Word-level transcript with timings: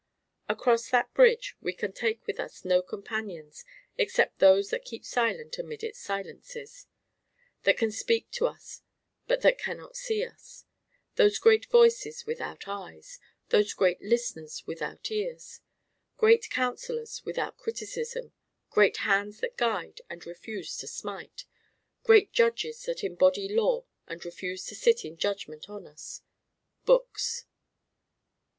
Across 0.49 0.89
that 0.89 1.13
bridge 1.13 1.55
we 1.61 1.73
can 1.73 1.93
take 1.93 2.25
with 2.25 2.39
us 2.39 2.65
no 2.65 2.81
companions 2.81 3.63
except 3.99 4.39
those 4.39 4.71
that 4.71 4.83
keep 4.83 5.05
silent 5.05 5.59
amid 5.59 5.83
its 5.83 5.99
silences; 5.99 6.87
that 7.65 7.77
can 7.77 7.91
speak 7.91 8.31
to 8.31 8.47
us 8.47 8.81
but 9.27 9.41
that 9.41 9.59
cannot 9.59 9.95
see 9.95 10.25
us: 10.25 10.65
those 11.17 11.37
great 11.37 11.67
voices 11.67 12.25
without 12.25 12.67
eyes; 12.67 13.19
those 13.49 13.75
great 13.75 14.01
listeners 14.01 14.63
without 14.65 15.11
ears; 15.11 15.59
great 16.17 16.49
counsellors 16.49 17.23
without 17.23 17.57
criticism; 17.57 18.33
great 18.71 18.97
hands 19.05 19.39
that 19.39 19.55
guide 19.55 20.01
and 20.09 20.25
refuse 20.25 20.77
to 20.77 20.87
smite; 20.87 21.45
great 22.01 22.33
judges 22.33 22.81
that 22.85 23.03
embody 23.03 23.47
law 23.47 23.85
and 24.07 24.25
refuse 24.25 24.65
to 24.65 24.73
sit 24.73 25.05
in 25.05 25.15
judgment 25.15 25.69
on 25.69 25.85
us 25.85 26.23
Books. 26.85 27.45